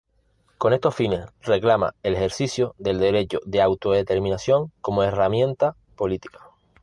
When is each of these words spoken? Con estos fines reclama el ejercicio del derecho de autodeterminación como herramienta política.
Con 0.57 0.73
estos 0.73 0.95
fines 0.95 1.27
reclama 1.43 1.93
el 2.01 2.15
ejercicio 2.15 2.73
del 2.79 2.97
derecho 2.97 3.37
de 3.45 3.61
autodeterminación 3.61 4.71
como 4.81 5.03
herramienta 5.03 5.75
política. 5.95 6.39